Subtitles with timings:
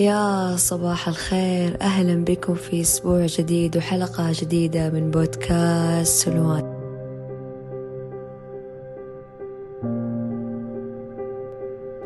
[0.00, 1.76] يا صباح الخير.
[1.80, 6.80] أهلا بكم في أسبوع جديد وحلقة جديدة من بودكاست سلوان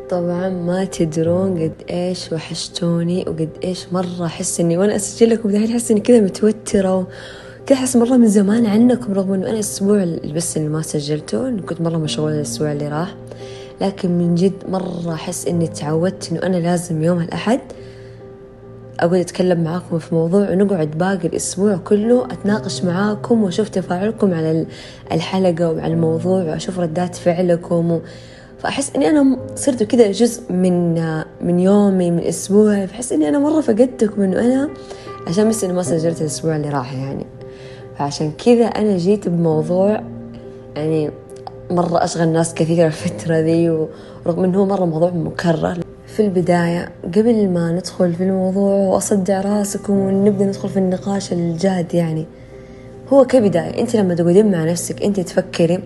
[0.09, 5.71] طبعا ما تدرون قد إيش وحشتوني وقد إيش مرة أحس إني وأنا أسجل لكم دحين
[5.71, 7.07] أحس إني كذا متوترة
[7.65, 11.81] كذا أحس مرة من زمان عنكم رغم إنه أنا الأسبوع بس اللي ما سجلته كنت
[11.81, 13.15] مرة مشغولة الأسبوع اللي راح.
[13.81, 17.59] لكن من جد مرة أحس إني تعودت إنه أنا لازم يوم الأحد
[18.99, 24.65] أقعد أتكلم معاكم في موضوع ونقعد باقي الأسبوع كله أتناقش معاكم وأشوف تفاعلكم على
[25.11, 28.01] الحلقة وعلى الموضوع وأشوف ردات فعلكم و...
[28.59, 30.93] فأحس إني أنا صرت كذا جزء من
[31.41, 32.87] من يومي من أسبوعي.
[32.87, 34.69] فأحس إني أنا مرة فقدتكم إنه أنا
[35.27, 37.25] عشان بس إنه ما سجلت الأسبوع اللي راح يعني.
[37.97, 40.03] فعشان كذا أنا جيت بموضوع
[40.75, 41.11] يعني
[41.71, 45.77] مرة أشغل ناس كثيرة الفترة ذي ورغم إنه هو مرة موضوع مكرر.
[46.07, 52.25] في البداية قبل ما ندخل في الموضوع وأصدع رأسكم ونبدأ ندخل في النقاش الجاد يعني
[53.13, 55.79] هو كبداية أنت لما تقعدين مع نفسك أنت تفكري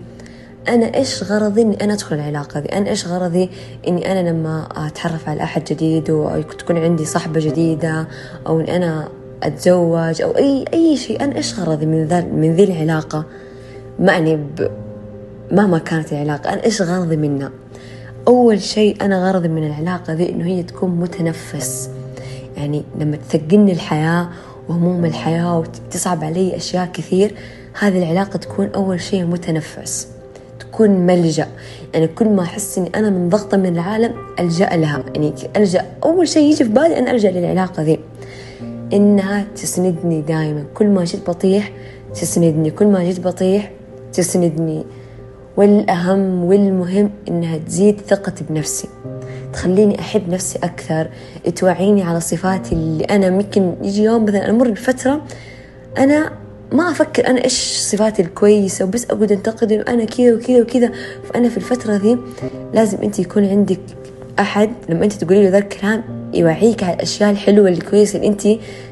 [0.68, 3.50] أنا إيش غرضي إني أنا أدخل العلاقة دي أنا إيش غرضي
[3.88, 8.08] إني أنا لما أتعرف على أحد جديد وتكون عندي صحبة جديدة
[8.46, 9.08] أو إني أنا
[9.42, 13.24] أتزوج أو أي أي شيء أنا إيش غرضي من ذا من ذي العلاقة؟
[13.98, 14.70] معني ب
[15.52, 17.50] مهما كانت العلاقة أنا إيش غرضي منها؟
[18.28, 21.90] أول شيء أنا غرضي من العلاقة ذي إنه هي تكون متنفس.
[22.56, 24.28] يعني لما تثقلني الحياة
[24.68, 27.34] وهموم الحياة وتصعب علي أشياء كثير
[27.80, 30.08] هذه العلاقة تكون أول شيء متنفس
[30.60, 31.48] تكون ملجأ.
[31.94, 35.04] يعني كل ما أحس إني أنا من ضغطة من العالم ألجأ لها.
[35.14, 37.98] يعني ألجأ أول شيء يجي في بالي أنا ألجأ للعلاقة ذي.
[38.92, 41.72] إنها تسندني دائما كل ما جيت بطيح
[42.14, 43.70] تسندني كل ما جيت بطيح
[44.12, 44.84] تسندني.
[45.56, 48.88] والأهم والمهم إنها تزيد ثقتي بنفسي
[49.52, 51.08] تخليني أحب نفسي أكثر
[51.56, 55.22] توعيني على صفاتي اللي أنا ممكن يجي يوم مثلا أمر بفترة
[55.98, 56.32] أنا
[56.72, 60.92] ما أفكر أنا إيش صفاتي الكويسة وبس أقعد أنتقد إنه أنا كذا وكذا وكذا.
[61.24, 62.18] فأنا في الفترة ذي
[62.74, 63.80] لازم أنت يكون عندك
[64.38, 66.02] أحد لما أنت تقولي له ذا الكلام
[66.34, 68.42] يوعيك على الأشياء الحلوة الكويسة اللي أنت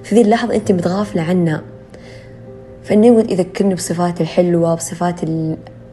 [0.02, 1.62] في ذي اللحظة أنت متغافلة عنها.
[2.84, 5.20] فإنه يذكرني بصفاتي الحلوة بصفات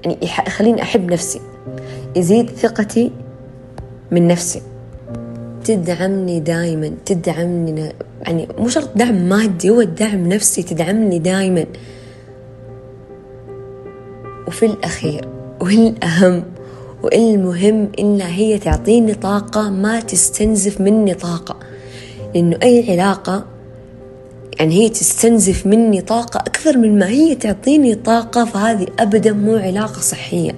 [0.06, 0.18] يعني
[0.48, 1.42] يخليني أحب نفسي
[2.16, 3.12] يزيد ثقتي
[4.12, 4.62] من نفسي.
[5.64, 11.66] تدعمني دائما تدعمني يعني مو شرط دعم مادي هو الدعم نفسي تدعمني دائما
[14.48, 15.28] وفي الأخير
[15.62, 16.44] والأهم
[17.04, 21.56] والمهم إنها هي تعطيني طاقة ما تستنزف مني طاقة.
[22.36, 23.46] لأنه أي علاقة
[24.60, 30.02] يعني هي تستنزف مني طاقة أكثر من ما هي تعطيني طاقة فهذه أبدا مو علاقة
[30.02, 30.56] صحية.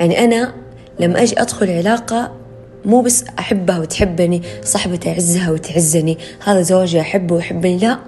[0.00, 0.54] يعني أنا
[1.00, 2.32] لما أجي أدخل علاقة
[2.84, 7.98] مو بس أحبها وتحبني صاحبة تعزها وتعزني هذا زوجي أحبه ويحبني لا.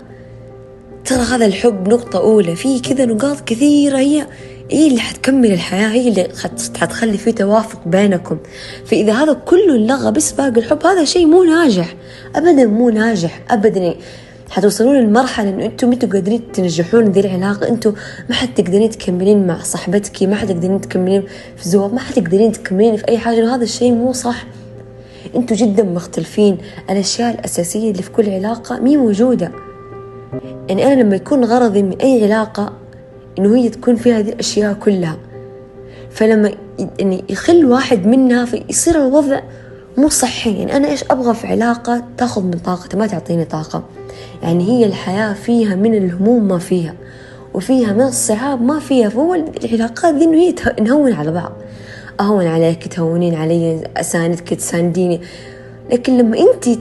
[1.05, 4.27] ترى هذا الحب نقطة أولى في كذا نقاط كثيرة هي
[4.71, 6.28] هي اللي حتكمل الحياة هي اللي
[6.81, 8.39] حتخلي في توافق بينكم.
[8.87, 11.95] فإذا هذا كله انلغى بس باقي الحب هذا شيء مو ناجح
[12.37, 13.95] أبدا مو ناجح أبدا.
[14.50, 17.93] حتوصلون لمرحلة إنه أنتم ما قادرين تنجحون ذي العلاقة؟ أنتم
[18.28, 21.22] ما حتقدرين تكملين مع صاحبتك ما حتقدرين تكملين
[21.56, 23.44] في زواج ما حتقدرين تكملين في أي حاجة.
[23.44, 24.47] وهذا الشيء مو صح.
[25.37, 26.59] أنتم جدا مختلفين.
[26.91, 29.53] الأشياء الأساسية اللي في كل علاقة مي موجودة.
[30.69, 32.72] يعني أنا لما يكون غرضي من أي علاقة
[33.39, 35.16] إنه هي تكون فيها هذه الأشياء كلها.
[36.10, 36.53] فلما
[36.99, 39.41] يعني يخل واحد منها فيصير الوضع
[39.97, 40.59] مو صحي.
[40.59, 43.84] يعني أنا إيش أبغى في علاقة؟ تاخذ من طاقتي ما تعطيني طاقة.
[44.42, 46.94] يعني هي الحياة فيها من الهموم ما فيها
[47.54, 49.08] وفيها من الصعاب ما فيها.
[49.08, 51.53] فهو العلاقات ذي إنه نهون على بعض.
[52.20, 55.20] أهون عليك تهونين علي أساندك تسانديني.
[55.92, 56.78] لكن لما أنت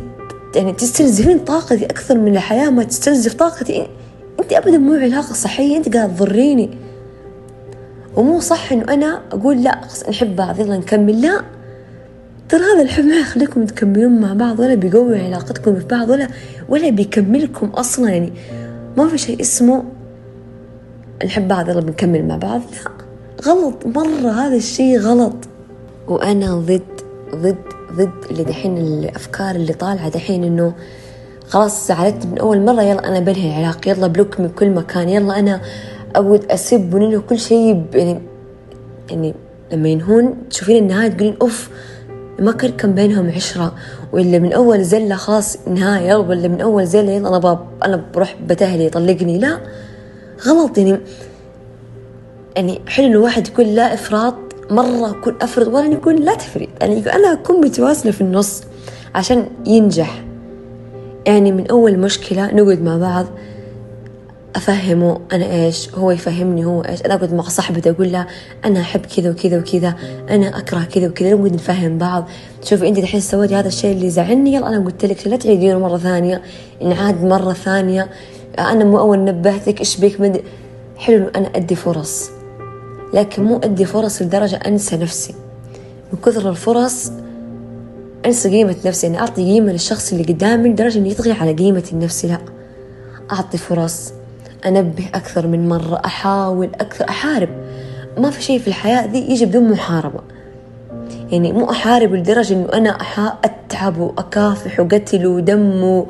[0.56, 3.88] يعني تستنزفين طاقتي أكثر من الحياة ما تستنزف طاقتي
[4.40, 5.78] أنت أبدا مو علاقة صحية.
[5.78, 6.70] أنت قاعد تضريني.
[8.16, 11.22] ومو صح إنه أنا أقول لا نحب بعض يلا نكمل.
[11.22, 11.42] لا.
[12.50, 16.28] ترى هذا الحب ما يخليكم تكملون مع بعض ولا بيقوي علاقتكم في بعض ولا
[16.70, 18.34] ولا بيكملكم أصلا يعني
[18.98, 19.84] ما في شيء اسمه
[21.26, 22.62] نحب بعض يلا بنكمل مع بعض.
[22.62, 22.92] لا
[23.52, 25.36] غلط مرة هذا الشيء غلط.
[26.08, 26.82] وأنا ضد
[27.36, 27.56] ضد
[27.94, 30.74] ضد اللي دحين الأفكار اللي طالعة دحين إنه
[31.48, 35.40] خلاص زعلت من أول مرة يلا أنا بنهي العلاقة يلا بلوك من كل مكان يلا
[35.40, 35.62] أنا
[36.16, 38.22] أود أسب وننهي كل شيء يعني
[39.10, 39.34] يعني
[39.72, 41.70] لما ينهون تشوفين النهاية تقولين أوف
[42.40, 43.76] ما كان كان بينهم عشرة
[44.12, 48.36] ولا من أول زلة خاص نهاية ولا من أول زلة يلا أنا باب أنا بروح
[48.48, 49.38] بتهلي يطلقني.
[49.38, 49.60] لا
[50.48, 50.98] غلط يعني.
[52.56, 54.36] يعني حلو الواحد يكون لا إفراط
[54.72, 56.70] مرة أكون أفرط ولا يكون لا تفريط.
[56.82, 58.64] يعني أنا أكون متوازنة في النص
[59.16, 60.24] عشان ينجح.
[61.26, 63.26] يعني من أول مشكلة نقعد مع بعض
[64.56, 67.02] أفهمه أنا إيش هو يفهمني هو إيش.
[67.02, 68.28] أنا أقعد مع صاحبتي أقول لها
[68.66, 69.96] أنا أحب كذا وكذا وكذا
[70.30, 72.28] أنا أكره كذا وكذا نقعد نفهم بعض.
[72.64, 75.98] شوفي أنت دحين سويتي هذا الشيء اللي زعلني يلا أنا قلت لك لا تعيدينه مرة
[75.98, 76.42] ثانية
[76.82, 78.10] نعاد مرة ثانية.
[78.60, 80.42] أنا مو أول نبهتك إيش بيك؟ مد...
[80.98, 82.30] حلو أنا أدي فرص
[83.14, 85.36] لكن مو أدي فرص لدرجة أنسى نفسي.
[86.14, 87.12] من كثر الفرص
[88.26, 92.28] أنسى قيمة نفسي أنا أعطي قيمة للشخص اللي قدامي لدرجة إنه يطغي على قيمتي النفسي
[92.28, 92.40] لا
[93.32, 94.14] أعطي فرص.
[94.66, 97.50] أنبه أكثر من مرة أحاول أكثر أحارب.
[98.18, 100.20] ما في شيء في الحياة ذي يجي بدون محاربة.
[101.32, 106.06] يعني مو أحارب لدرجة إنه أنا أحا أتعب وأكافح وقتل ودم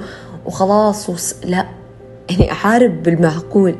[0.46, 1.36] وخلاص وس...
[1.46, 1.66] لا.
[2.30, 3.76] يعني أحارب بالمعقول.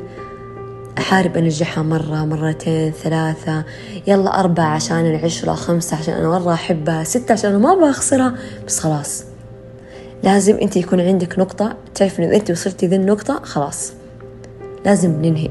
[0.98, 3.64] أحارب أنجحها مرة مرتين ثلاثة.
[4.06, 8.34] يلا أربعة عشان العشرة خمسة عشان أنا مرة أحبها ستة عشان أنا ما أبغى أخسرها
[8.66, 9.24] بس خلاص.
[10.22, 11.76] لازم أنت يكون عندك نقطة.
[11.94, 13.92] تعرف إنه أنت وصلتي ذي النقطة خلاص.
[14.84, 15.50] لازم ننهي.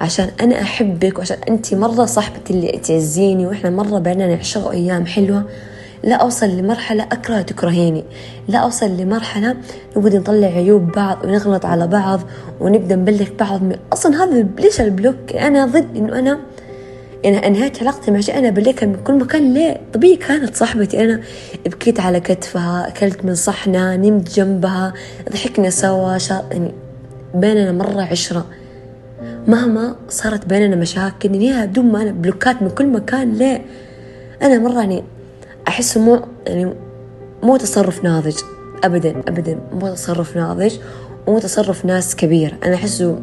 [0.00, 5.44] عشان أنا أحبك وعشان أنت مرة صاحبتي اللي تعزيني وإحنا مرة بيننا نعشق أيام حلوة
[6.04, 8.04] لا أوصل لمرحلة أكره تكرهيني.
[8.48, 9.56] لا أوصل لمرحلة
[9.96, 12.20] نقعد نطلع عيوب بعض ونغلط على بعض
[12.60, 16.40] ونبدأ نبلك بعض من أصلا هذا ليش ال block أنا ضد إنه أنا
[17.24, 19.54] أنا أنهيت علاقتي مع شيء أنا أبلكها من كل مكان.
[19.54, 21.20] ليه؟ طبيعي كانت صاحبتي أنا.
[21.66, 24.92] بكيت على كتفها أكلت من صحنها نمت جنبها
[25.32, 26.44] ضحكنا سوا شا...
[26.52, 26.72] يعني
[27.34, 28.46] بيننا مرة عشرة.
[29.46, 33.32] مهما صارت بيننا مشاكل ننهيها بدون ما أنا بلوكات من كل مكان.
[33.32, 33.64] ليه؟
[34.42, 35.04] أنا مرة يعني
[35.68, 36.74] أحسه مو يعني
[37.42, 38.36] مو تصرف ناضج.
[38.84, 40.74] أبدا أبدا مو تصرف ناضج
[41.26, 42.54] ومو تصرف ناس كبير.
[42.64, 43.18] أنا أحسه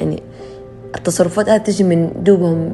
[0.00, 0.22] يعني
[0.96, 2.72] التصرفات هذه تجي من دوبهم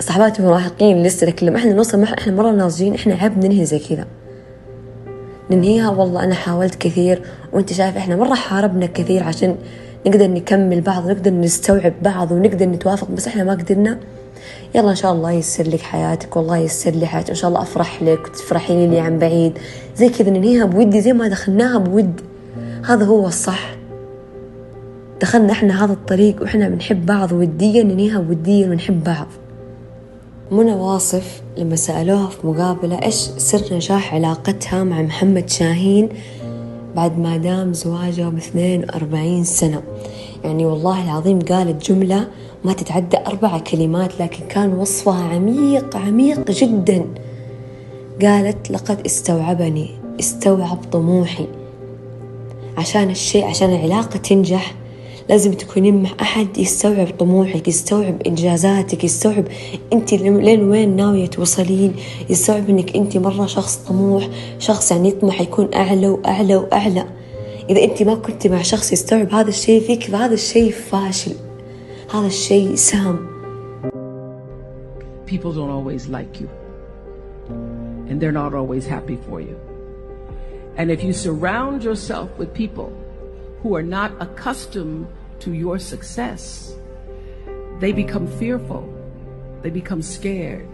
[0.00, 4.06] صحباتي مراهقين لسه لكن لما إحنا نوصل إحنا مرة ناضجين إحنا عيب ننهي زي كذا.
[5.54, 5.90] ننهيها.
[5.90, 7.22] والله أنا حاولت كثير
[7.52, 9.56] وأنت شايف إحنا مرة حاربنا كثير عشان
[10.06, 13.98] نقدر نكمل بعض ونقدر نستوعب بعض ونقدر نتوافق بس إحنا ما قدرنا.
[14.74, 17.30] يلا إن شاء الله يسر لك حياتك والله يسر لي حياتك.
[17.30, 19.58] إن شاء الله أفرح لك وتفرحي لي عن بعيد.
[19.96, 22.20] زي كذا ننهيها بودي زي ما دخلناها بود.
[22.86, 23.74] هذا هو الصح.
[25.20, 29.26] دخلنا إحنا هذا الطريق وإحنا بنحب بعض وديا ننهيها وديا ونحب بعض.
[30.52, 36.08] منى واصف لما سألوها في مقابلة إيش سر نجاح علاقتها مع محمد شاهين
[36.96, 39.82] بعد ما دام زواجهم 42 سنة.
[40.44, 42.28] يعني والله العظيم قالت جملة
[42.64, 47.04] ما تتعدى أربع كلمات لكن كان وصفها عميق عميق جدا.
[48.22, 49.90] قالت لقد استوعبني
[50.20, 51.46] استوعب طموحي.
[52.78, 54.74] عشان الشيء عشان العلاقة تنجح
[55.32, 59.44] لازم تكونين مع أحد يستوعب طموحك يستوعب إنجازاتك يستوعب
[59.92, 61.94] أنت لين وين ناوية توصلين.
[62.30, 67.04] يستوعب أنك أنت مرة شخص طموح شخص يعني يطمح يكون أعلى وأعلى وأعلى.
[67.70, 71.32] إذا أنت ما كنت مع شخص يستوعب هذا الشيء فيك فهذا الشيء فاشل.
[72.14, 73.28] هذا الشيء سام.
[75.26, 76.48] People don't always like you.
[78.08, 79.56] And they're not always happy for you.
[80.76, 82.92] And if you surround yourself with people
[83.62, 85.06] who are not accustomed
[85.42, 86.74] to your success,
[87.80, 88.88] they become fearful.
[89.62, 90.68] They become scared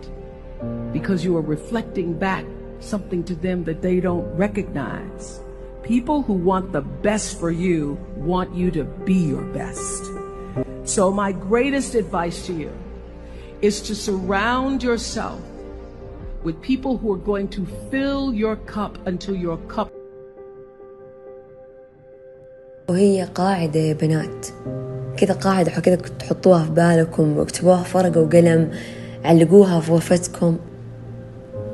[0.93, 2.45] because you are reflecting back
[2.81, 5.41] something to them that they don't recognize.
[5.83, 10.05] People who want the best for you want you to be your best.
[10.85, 12.73] So, my greatest advice to you
[13.63, 15.41] is to surround yourself
[16.43, 19.93] with people who are going to fill your cup until your cup
[22.89, 24.47] وهي قاعدة يا بنات.
[25.17, 28.71] كذا قاعدة كذا تحطوها في بالكم واكتبوها في ورقة وقلم
[29.25, 30.57] علقوها في غرفتكم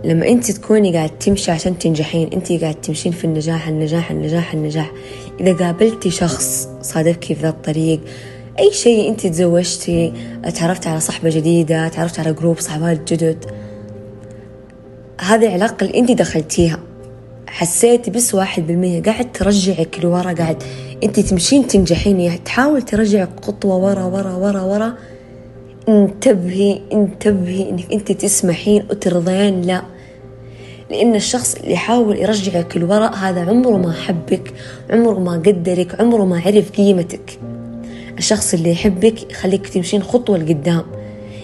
[0.05, 4.93] لما انت تكوني قاعد تمشي عشان تنجحين انت قاعد تمشين في النجاح النجاح النجاح النجاح.
[5.41, 8.01] إذا قابلتي شخص صادفكي في ذا الطريق
[8.59, 10.13] أي شيء انت تزوجتي
[10.55, 13.45] تعرفت على صحبة جديدة تعرفت على جروب صحبات جدد
[15.21, 16.81] هذه العلاقة اللي انت دخلتيها
[17.47, 19.03] حسيتي بس واحد بالمية.
[19.03, 20.63] قاعد ترجعك لورا قاعد
[21.03, 24.95] أنت تمشين تنجحين تحاول ترجعك خطوة ورا ورا ورا ورا.
[25.89, 29.83] انتبهي انتبهي إنك أنت تسمحين وترضين لا.
[30.91, 34.53] لأن الشخص اللي يحاول يرجعك لورا هذا عمره ما حبك
[34.91, 37.39] عمره ما قدرك عمره ما عرف قيمتك.
[38.19, 40.85] الشخص اللي يحبك يخليك تمشين خطوة لقدام.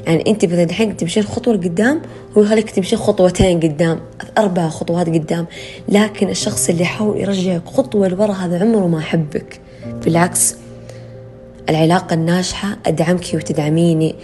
[0.06, 2.00] يعني أنت مثلا الحين تمشين خطوة لقدام
[2.36, 4.00] هو يخليك تمشين خطوتين قدام
[4.38, 5.46] أربع خطوات قدام.
[5.88, 9.60] لكن الشخص اللي يحاول يرجعك خطوة لورا هذا عمره ما حبك
[10.04, 10.54] بالعكس
[11.68, 14.14] العلاقة الناجحة أدعمك وتدعميني.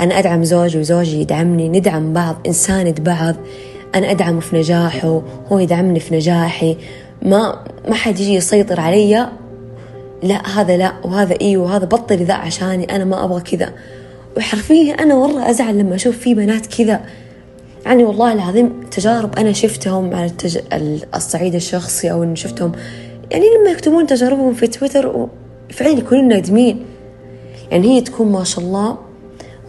[0.00, 3.36] أنا أدعم زوجي وزوجي يدعمني ندعم بعض نساند بعض
[3.94, 6.76] أنا أدعمه في نجاحه هو يدعمني في نجاحي.
[7.22, 9.28] ما ما حد يجي يسيطر علي.
[10.22, 12.96] لا هذا لا وهذا إي وهذا بطل ذا عشاني.
[12.96, 13.72] أنا ما أبغى كذا.
[14.36, 17.00] وحرفيا أنا مرة أزعل لما أشوف في بنات كذا.
[17.86, 20.58] يعني والله العظيم تجارب أنا شفتهم على التج...
[21.14, 22.72] الصعيد الشخصي أو اني شفتهم.
[23.30, 25.28] يعني لما يكتبون تجاربهم في تويتر
[25.70, 26.84] فعلا يكونون نادمين.
[27.70, 28.98] يعني هي تكون ما شاء الله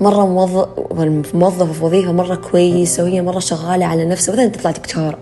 [0.01, 5.17] مرة موظف موظفة في وظيفة مرة كويسة وهي مرة شغالة على نفسها مثلا تطلع دكتورة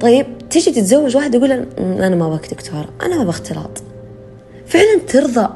[0.00, 3.82] طيب تيجي تتزوج واحد يقول أنا ما أبغاك دكتورة أنا ما اختلاط.
[4.66, 5.48] فعلا ترضى.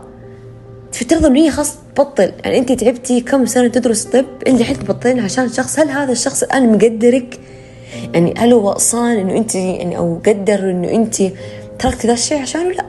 [0.97, 5.21] فترضى إنه هي خلاص تبطل يعني أنت تعبتي كم سنة تدرس طب أنت الحين تبطلين
[5.21, 5.79] عشان شخص.
[5.79, 7.41] هل هذا الشخص الآن مقدرك؟
[8.15, 11.17] يعني هل هو وصان إنه أنت يعني أو قدر إنه أنت
[11.79, 12.87] تركتي ذا الشيء عشانه؟ لا.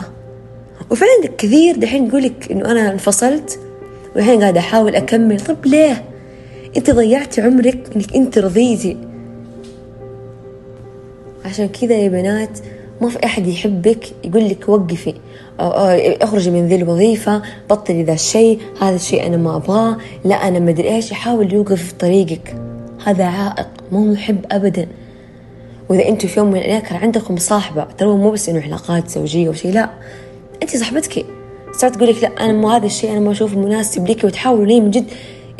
[0.90, 3.60] وفعلا كثير دحين يقولك إنه أنا انفصلت
[4.16, 5.40] والحين قاعدة أحاول أكمل.
[5.40, 6.04] طب ليه؟
[6.78, 8.98] أنت ضيعتي عمرك إنك أنت رضيتي.
[11.46, 12.60] عشان كذا يا بنات
[13.02, 15.14] ما في أحد يحبك يقول لك وقفي
[15.60, 20.70] اخرجي من ذي الوظيفة بطلي ذا الشيء هذا الشيء أنا ما أبغاه لا أنا ما
[20.70, 22.56] أدري إيش يحاول يوقف في طريقك.
[23.06, 24.88] هذا عائق مو محب أبدا.
[25.90, 29.50] وإذا أنتوا في يوم من الأيام كان عندكم صاحبة ترى مو بس إنه علاقات زوجية
[29.50, 29.90] وشيء لا.
[30.64, 31.26] أنت صاحبتك.
[31.72, 34.82] صارت تقول لك لا أنا مو هذا الشيء أنا ما أشوفه مناسب لك وتحاول ليه
[34.82, 35.06] من جد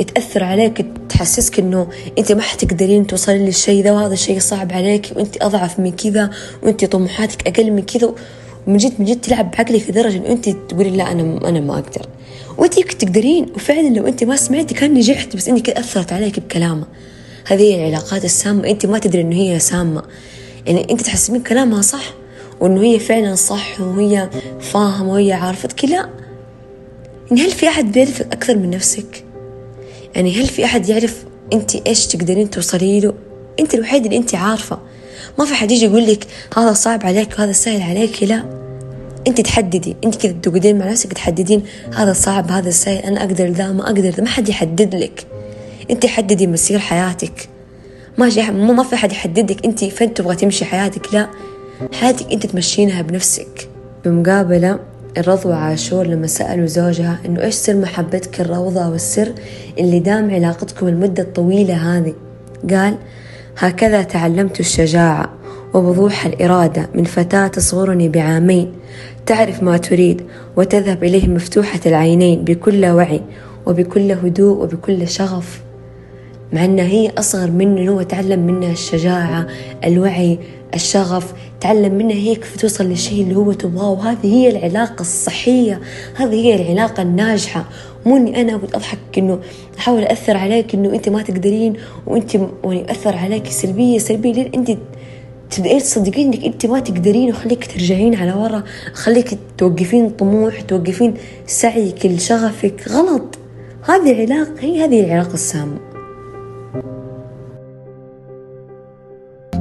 [0.04, 1.88] تأثر عليك تحسسك إنه
[2.18, 6.30] أنت ما حتقدرين توصلين للشيء ذا وهذا الشيء صعب عليك وأنت أضعف من كذا
[6.64, 8.14] وأنت طموحاتك أقل من كذا
[8.68, 12.06] ومن جد من جد تلعب بعقلك لدرجة إنه أنت تقولي لا أنا أنا ما أقدر.
[12.58, 16.88] وأنت تقدرين وفعلا لو أنت ما سمعتي كان نجحت بس إنك أثرت عليك بكلامها
[17.48, 20.04] هذه العلاقات السامة أنت ما تدري إنه هي سامة.
[20.66, 22.14] يعني أنت تحسبين كلامها صح
[22.60, 26.10] وإنه هي فعلا صح وهي فاهمة وهي عارفتك لا.
[27.30, 29.27] يعني هل في أحد بيعرفك أكثر من نفسك؟
[30.18, 33.14] يعني هل في أحد يعرف أنت إيش تقدرين توصلي له؟
[33.60, 34.80] أنت الوحيد اللي أنت عارفة.
[35.40, 38.44] ما في حد يجي يقول لك هذا صعب عليك وهذا سهل عليك لا.
[39.28, 39.96] أنت تحددي.
[40.04, 41.64] أنت كذا تقعدين مع نفسك تحددين
[41.96, 45.28] هذا صعب هذا سهل أنا أقدر ذا ما أقدر ذا ما حد يحدد لك.
[45.92, 47.50] أنت حددي مسير حياتك.
[48.18, 51.30] ما ما في حد يحددك أنت فين تبغى تمشي حياتك لا.
[51.94, 53.70] حياتك أنت تمشينها بنفسك
[54.06, 54.80] بمقابلة
[55.18, 59.32] الرضوى عاشور لما سألوا زوجها إنه إيش سر محبتك الروضة والسر
[59.80, 62.14] اللي دام علاقتكم المدة الطويلة هذه؟
[62.70, 62.98] قال
[63.58, 65.30] هكذا تعلمت الشجاعة
[65.74, 68.72] ووضوح الإرادة من فتاة تصغرني بعامين.
[69.26, 70.22] تعرف ما تريد
[70.56, 73.22] وتذهب إليه مفتوحة العينين بكل وعي
[73.66, 75.62] وبكل هدوء وبكل شغف.
[76.54, 79.48] مع أنها هي أصغر منه هو تعلم منها الشجاعة
[79.86, 80.40] الوعي
[80.74, 83.90] الشغف تعلم منها هي كيف توصل للشيء اللي هو تبغاه.
[83.90, 85.82] وهذه هي العلاقة الصحية
[86.16, 87.66] هذه هي العلاقة الناجحة.
[88.06, 89.40] مو إني أنا اقعد أضحك إنه
[89.78, 91.74] أحاول أثر عليك إنه أنت ما تقدرين
[92.08, 94.78] وأنت يعني أثر عليك سلبية سلبية لين أنت
[95.52, 97.30] تبدأين تصدقين إنك أنت ما تقدرين.
[97.30, 101.14] وخليك ترجعين على ورا خليك توقفين طموح توقفين
[101.46, 102.88] سعيك لشغفك.
[102.90, 103.38] غلط.
[103.82, 105.97] هذه العلاقة هي هذه العلاقة السامة.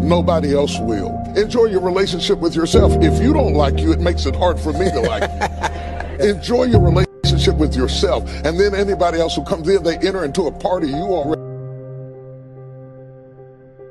[0.06, 1.12] Nobody else will.
[1.36, 2.92] Enjoy your relationship with yourself.
[3.02, 6.30] If you don't like you, it makes it hard for me to like you.
[6.32, 8.22] Enjoy your relationship with yourself.
[8.46, 11.42] And then anybody else who comes in, they enter into a party you already.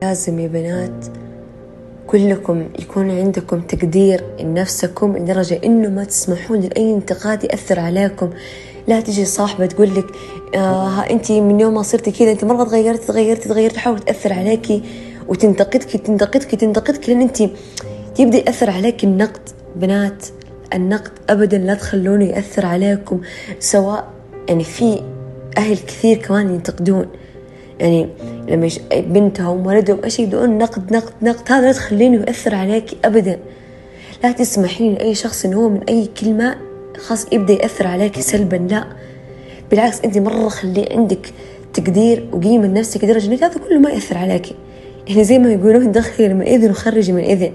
[0.03, 1.07] لازم يا بنات
[2.07, 8.31] كلكم يكون عندكم تقدير لنفسكم لدرجة إنه ما تسمحون لأي انتقاد يأثر عليكم
[8.89, 10.07] لا تجي صاحبة تقول لك
[10.55, 14.83] آه أنت من يوم ما صرتي كذا أنت مرة تغيرتي تغيرتي تغيرتي تحاول تأثر عليكي
[15.28, 17.42] وتنتقدك تنتقدك تنتقدك لين أنت
[18.20, 19.42] يبدأ يأثر عليك النقد.
[19.76, 20.26] بنات
[20.74, 23.22] النقد ابدا لا تخلونه يأثر عليكم
[23.60, 24.08] سواء
[24.48, 25.02] يعني في
[25.58, 27.06] أهل كثير كمان ينتقدون.
[27.80, 28.10] يعني
[28.48, 28.70] لما.
[28.94, 33.40] بنتهم ولدهم إيش يبدون نقد نقد نقد هذا لا تخلينه يأثر عليك ابدا.
[34.24, 36.56] لا تسمحين لأي شخص انه هو من أي كلمة
[36.98, 38.86] خاص يبدأ يأثر عليك سلبا لا.
[39.72, 41.34] بالعكس أنت مرة خلي عندك
[41.74, 44.56] تقدير وقيمة لنفسك لدرجة إنك هذا كله ما يأثر عليك.
[45.08, 47.52] يعني زي ما يقولون دخلي من إذن وخرجي من إذن.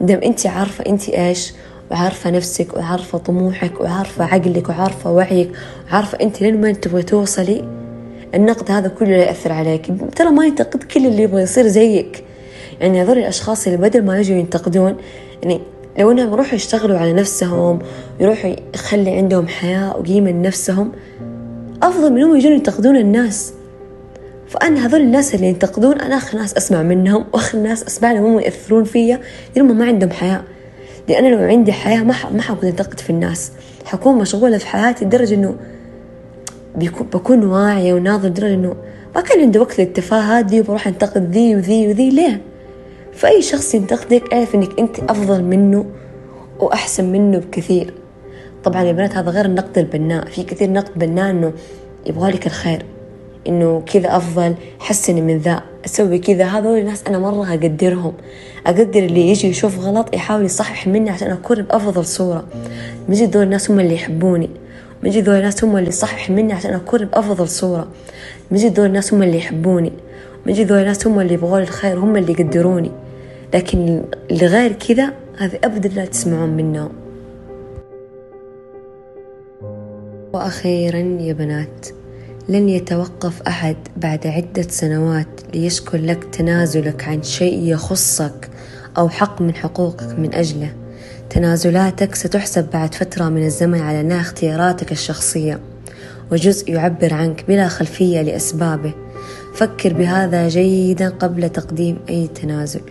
[0.00, 1.52] دام أنت عارفة أنت إيش
[1.90, 5.50] وعارفة نفسك وعارفة طموحك وعارفة عقلك وعارفة وعيك
[5.90, 7.68] وعارفة أنت لين وين تبغي توصلي.
[8.34, 9.86] النقد هذا كله لا يأثر عليك.
[10.16, 12.24] ترى ما ينتقد كل اللي يبغى يصير زيك.
[12.80, 14.96] يعني هذول الأشخاص اللي بدل ما يجوا ينتقدون
[15.42, 15.60] يعني
[15.98, 17.78] لو إنهم يروحوا يشتغلوا على نفسهم
[18.20, 20.92] يروحوا يخلي عندهم حياة وقيمة لنفسهم
[21.82, 23.52] أفضل من إنهم يجون ينتقدون الناس.
[24.48, 28.40] فأنا هذول الناس اللي ينتقدون أنا آخر ناس أسمع منهم وآخر ناس أسمع لهم هم
[28.40, 29.20] يأثرون فيا
[29.56, 30.42] لأنهم ما عندهم حياة.
[31.08, 33.52] لأن لو عندي حياة ما ما حكون أنتقد في الناس.
[33.84, 35.56] حكون مشغولة في حياتي لدرجة إنه
[36.76, 38.76] بيكون بكون واعية وناظر لدرجة إنه
[39.14, 42.10] ما كان عندي وقت للتفاهة دي وبروح أنتقد ذي وذي وذي.
[42.10, 42.40] ليه؟
[43.12, 45.86] فأي شخص ينتقدك أعرف إنك أنت أفضل منه
[46.60, 47.94] وأحسن منه بكثير.
[48.64, 50.26] طبعا يا بنات هذا غير النقد البناء.
[50.26, 51.52] في كثير نقد بناء إنه
[52.06, 52.84] يبغالك الخير.
[53.48, 56.44] إنه كذا أفضل حسني من ذا أسوي كذا.
[56.44, 58.12] هذول الناس أنا مرة أقدرهم.
[58.66, 62.44] أقدر اللي يجي يشوف غلط يحاول يصحح مني عشان أكون بأفضل صورة.
[63.08, 64.50] مجد دول الناس هم اللي يحبوني.
[65.04, 67.88] مجد دول الناس هم اللي يصحح مني عشان أكون بأفضل صورة.
[68.50, 69.92] مجد دول الناس هم اللي يحبوني.
[70.46, 72.90] مجد دول الناس هم اللي يبغوا الخير هم اللي يقدروني.
[73.54, 76.90] لكن اللي غير كذا هذه أبدا لا تسمعون منهم.
[80.32, 81.86] وأخيرا يا بنات
[82.48, 88.50] لن يتوقف أحد بعد عدة سنوات ليشكر لك تنازلك عن شيء يخصك
[88.98, 90.72] أو حق من حقوقك من أجله.
[91.30, 95.60] تنازلاتك ستحسب بعد فترة من الزمن على أنها اختياراتك الشخصية
[96.32, 98.94] وجزء يعبر عنك بلا خلفية لأسبابه.
[99.54, 102.82] فكر بهذا جيدا قبل تقديم أي تنازل.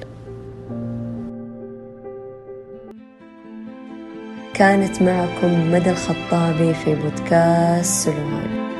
[4.54, 8.75] كانت معكم مدى الخطابي في بودكاست سلوان